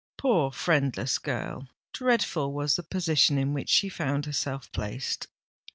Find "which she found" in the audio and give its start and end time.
3.53-4.25